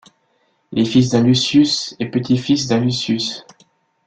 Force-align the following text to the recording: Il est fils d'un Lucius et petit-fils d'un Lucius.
Il 0.71 0.79
est 0.79 0.85
fils 0.89 1.09
d'un 1.11 1.21
Lucius 1.21 1.95
et 1.99 2.07
petit-fils 2.09 2.65
d'un 2.65 2.79
Lucius. 2.79 3.45